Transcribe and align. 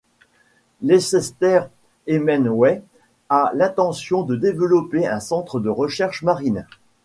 Leicester 0.81 1.61
Hemingway 2.07 2.81
a 3.29 3.51
l'intention 3.53 4.23
de 4.23 4.35
développer 4.35 5.05
un 5.05 5.19
centre 5.19 5.59
de 5.59 5.69
recherche 5.69 6.23
marine. 6.23 6.65